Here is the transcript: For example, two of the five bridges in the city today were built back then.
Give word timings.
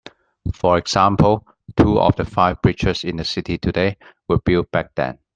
For 0.55 0.79
example, 0.79 1.45
two 1.77 1.99
of 1.99 2.15
the 2.15 2.25
five 2.25 2.59
bridges 2.63 3.03
in 3.03 3.17
the 3.17 3.23
city 3.23 3.59
today 3.59 3.97
were 4.27 4.39
built 4.39 4.71
back 4.71 4.95
then. 4.95 5.19